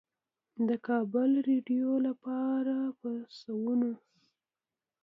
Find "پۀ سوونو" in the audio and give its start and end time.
2.99-3.91